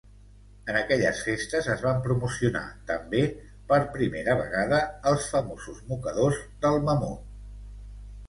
[0.71, 3.19] En aquelles festes es van promocionar, també,
[3.73, 4.79] per primera vegada,
[5.11, 7.29] els famosos mocadors del mamut.